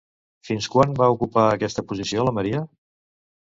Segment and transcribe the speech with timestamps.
[0.47, 2.65] Fins quan va ocupar aquesta posició la Maria?